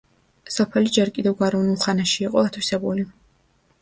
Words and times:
სოფელი 0.53 0.93
ჯერ 0.95 1.11
კიდევ 1.17 1.37
გვაროვნულ 1.41 1.77
ხანაში 1.85 2.25
იყო 2.29 2.47
ათვისებული. 2.49 3.07